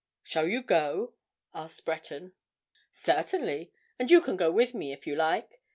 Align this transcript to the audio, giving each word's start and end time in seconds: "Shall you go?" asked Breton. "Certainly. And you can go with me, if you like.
"Shall 0.23 0.47
you 0.47 0.63
go?" 0.63 1.13
asked 1.53 1.85
Breton. 1.85 2.33
"Certainly. 2.91 3.71
And 3.99 4.09
you 4.09 4.19
can 4.19 4.35
go 4.35 4.51
with 4.51 4.73
me, 4.73 4.91
if 4.91 5.05
you 5.05 5.15
like. 5.15 5.61